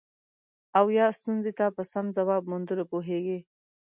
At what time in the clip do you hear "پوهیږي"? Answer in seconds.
2.91-3.39